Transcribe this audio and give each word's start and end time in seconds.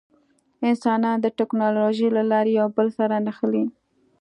انسانان 0.69 1.17
د 1.21 1.27
ټکنالوجۍ 1.37 2.07
له 2.17 2.23
لارې 2.31 2.51
یو 2.59 2.67
بل 2.77 2.87
سره 2.99 3.15
نښلي. 3.25 3.63